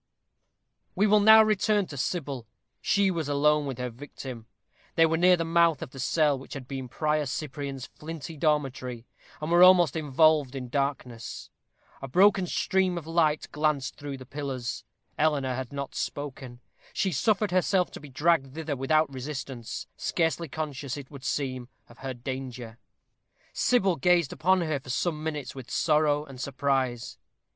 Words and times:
We 0.95 1.05
will 1.05 1.19
now 1.19 1.43
return 1.43 1.85
to 1.85 1.95
Sybil. 1.95 2.47
She 2.81 3.11
was 3.11 3.29
alone 3.29 3.67
with 3.67 3.77
her 3.77 3.91
victim. 3.91 4.47
They 4.95 5.05
were 5.05 5.15
near 5.15 5.37
the 5.37 5.45
mouth 5.45 5.83
of 5.83 5.91
the 5.91 5.99
cell 5.99 6.39
which 6.39 6.55
had 6.55 6.67
been 6.67 6.87
Prior 6.89 7.27
Cyprian's 7.27 7.85
flinty 7.85 8.35
dormitory, 8.35 9.05
and 9.39 9.51
were 9.51 9.61
almost 9.61 9.95
involved 9.95 10.55
in 10.55 10.69
darkness. 10.69 11.51
A 12.01 12.07
broken 12.07 12.47
stream 12.47 12.97
of 12.97 13.05
light 13.05 13.47
glanced 13.51 13.95
through 13.95 14.17
the 14.17 14.25
pillars. 14.25 14.83
Eleanor 15.19 15.53
had 15.53 15.71
not 15.71 15.93
spoken. 15.93 16.61
She 16.93 17.11
suffered 17.11 17.51
herself 17.51 17.91
to 17.91 17.99
be 17.99 18.09
dragged 18.09 18.55
thither 18.55 18.75
without 18.75 19.13
resistance, 19.13 19.85
scarcely 19.97 20.47
conscious, 20.49 20.97
it 20.97 21.11
would 21.11 21.23
seem, 21.23 21.69
of 21.87 21.99
her 21.99 22.15
danger. 22.15 22.79
Sybil 23.53 23.97
gazed 23.97 24.33
upon 24.33 24.61
her 24.61 24.79
for 24.79 24.89
some 24.89 25.21
minutes 25.23 25.53
with 25.53 25.69
sorrow 25.69 26.25
and 26.25 26.41
surprise. 26.41 27.19